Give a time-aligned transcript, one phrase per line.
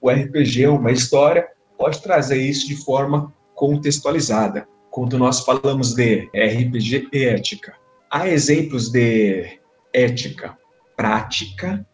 [0.00, 4.66] o RPG, uma história, pode trazer isso de forma contextualizada.
[4.90, 7.74] Quando nós falamos de RPG e ética,
[8.10, 9.60] há exemplos de
[9.92, 10.56] ética
[10.96, 11.86] prática,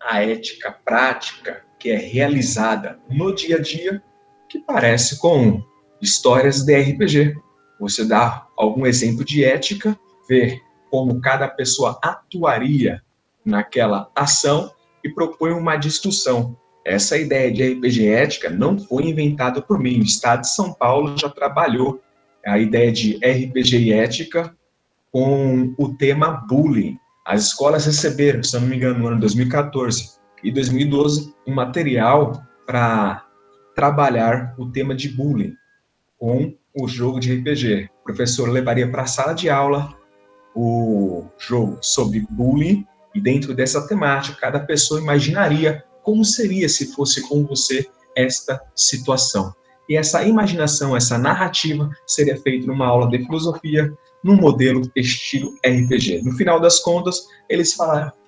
[0.00, 4.02] a ética prática que é realizada no dia a dia,
[4.48, 5.62] que parece com
[6.00, 7.34] histórias de RPG.
[7.80, 9.98] Você dá algum exemplo de ética,
[10.28, 10.60] vê
[10.90, 13.02] como cada pessoa atuaria
[13.44, 16.56] naquela ação e propõe uma discussão.
[16.84, 20.00] Essa ideia de RPG ética não foi inventada por mim.
[20.00, 22.00] O Estado de São Paulo já trabalhou
[22.44, 24.54] a ideia de RPG ética
[25.10, 26.98] com o tema bullying.
[27.24, 33.24] As escolas receberam, se não me engano, no ano 2014 e 2012, um material para
[33.74, 35.54] trabalhar o tema de bullying
[36.18, 37.88] com o jogo de RPG.
[38.02, 39.96] O professor levaria para a sala de aula
[40.54, 47.22] o jogo sobre bullying e dentro dessa temática, cada pessoa imaginaria como seria se fosse
[47.22, 49.52] com você esta situação.
[49.88, 53.92] E essa imaginação, essa narrativa seria feita numa aula de filosofia,
[54.22, 56.22] num modelo estilo RPG.
[56.22, 57.76] No final das contas, eles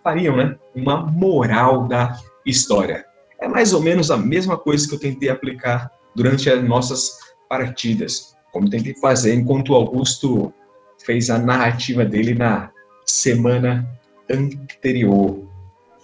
[0.02, 3.06] fariam né, uma moral da história.
[3.40, 8.34] É mais ou menos a mesma coisa que eu tentei aplicar durante as nossas partidas,
[8.52, 10.52] como tentei fazer enquanto Augusto
[11.04, 12.70] fez a narrativa dele na
[13.06, 13.88] semana
[14.30, 15.46] anterior.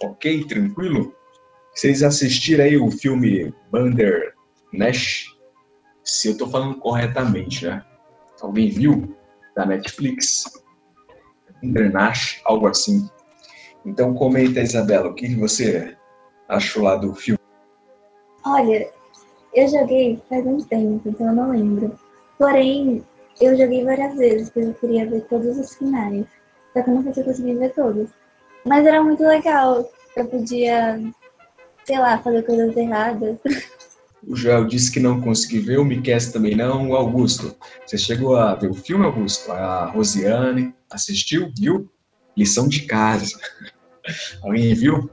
[0.01, 0.45] Ok?
[0.45, 1.13] Tranquilo?
[1.73, 4.33] Vocês assistiram aí o filme Bander
[4.71, 5.35] Nash?
[6.03, 7.83] Se eu estou falando corretamente, né?
[8.41, 9.15] Alguém viu?
[9.55, 10.43] Da Netflix?
[11.61, 13.09] Bander Nash, algo assim.
[13.85, 15.97] Então comenta, Isabela, o que você
[16.47, 17.39] achou lá do filme?
[18.45, 18.89] Olha,
[19.53, 21.97] eu joguei faz um tempo, então eu não lembro.
[22.37, 23.03] Porém,
[23.39, 26.25] eu joguei várias vezes, porque eu queria ver todos os finais.
[26.73, 28.09] Só que eu não consegui ver todos.
[28.65, 29.89] Mas era muito legal.
[30.15, 30.99] Eu podia,
[31.85, 33.37] sei lá, fazer coisas erradas.
[34.25, 36.89] O Joel disse que não conseguiu ver, o Miquel também não.
[36.89, 39.51] O Augusto, você chegou a ver o filme, Augusto?
[39.51, 41.89] A Rosiane assistiu, viu?
[42.35, 43.37] Lição de casa.
[44.41, 45.09] Alguém viu?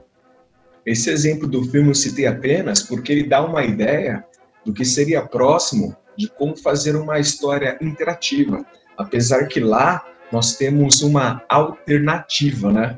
[0.85, 4.25] Esse exemplo do filme eu citei apenas porque ele dá uma ideia
[4.65, 8.65] do que seria próximo de como fazer uma história interativa.
[8.97, 12.97] Apesar que lá nós temos uma alternativa, né?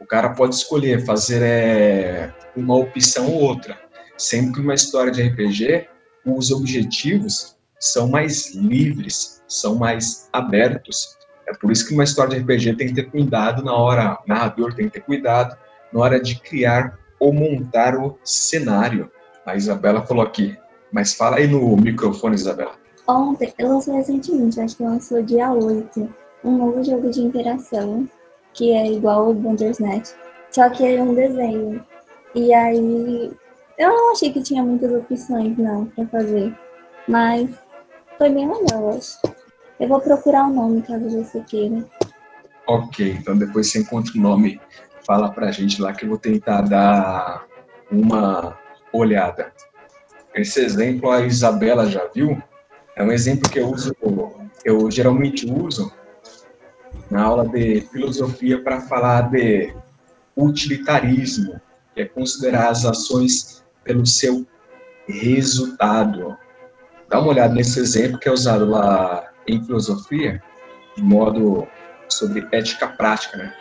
[0.00, 3.78] O cara pode escolher fazer é, uma opção ou outra.
[4.16, 5.86] Sempre que uma história de RPG,
[6.24, 11.16] os objetivos são mais livres, são mais abertos.
[11.46, 14.28] É por isso que uma história de RPG tem que ter cuidado na hora, o
[14.28, 15.56] narrador tem que ter cuidado
[15.92, 19.10] na hora de criar ou montar o cenário.
[19.46, 20.56] A Isabela falou aqui,
[20.92, 22.72] mas fala aí no microfone, Isabela.
[23.06, 26.14] Ontem, eu lançou recentemente, acho que lançou dia 8,
[26.44, 28.06] um novo jogo de interação,
[28.52, 30.10] que é igual ao Bandersnatch,
[30.50, 31.82] só que é um desenho.
[32.38, 33.32] E aí,
[33.76, 36.56] eu não achei que tinha muitas opções, não, pra fazer.
[37.08, 37.50] Mas
[38.16, 39.18] foi bem legal, eu acho.
[39.80, 41.84] Eu vou procurar o um nome, caso você queira.
[42.64, 44.60] Ok, então depois você encontra o nome,
[45.04, 47.44] fala pra gente lá que eu vou tentar dar
[47.90, 48.56] uma
[48.92, 49.52] olhada.
[50.32, 52.40] Esse exemplo a Isabela já viu.
[52.94, 53.92] É um exemplo que eu uso,
[54.64, 55.92] eu geralmente uso
[57.10, 59.74] na aula de filosofia para falar de
[60.36, 61.60] utilitarismo,
[62.02, 64.46] é considerar as ações pelo seu
[65.08, 66.36] resultado.
[67.08, 70.42] Dá uma olhada nesse exemplo que é usado lá em filosofia,
[70.96, 71.66] de modo
[72.08, 73.54] sobre ética prática, né?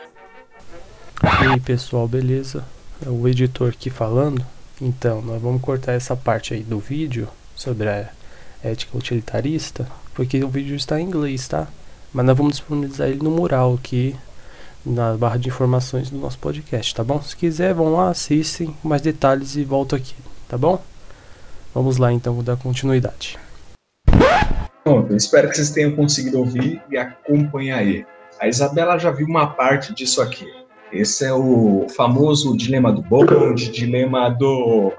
[1.23, 2.63] E aí, pessoal, beleza?
[3.05, 4.45] É o editor aqui falando.
[4.81, 8.09] Então, nós vamos cortar essa parte aí do vídeo sobre a
[8.63, 11.67] ética utilitarista, porque o vídeo está em inglês, tá?
[12.13, 14.15] Mas nós vamos disponibilizar ele no mural aqui
[14.87, 17.21] na barra de informações do nosso podcast, tá bom?
[17.21, 20.15] Se quiser, vão lá, assistem mais detalhes e volto aqui,
[20.47, 20.81] tá bom?
[21.73, 23.37] Vamos lá então, vou dar continuidade.
[24.85, 28.05] Eu espero que vocês tenham conseguido ouvir e acompanhar aí.
[28.39, 30.45] A Isabela já viu uma parte disso aqui.
[30.91, 34.93] Esse é o famoso dilema do bonde, dilema do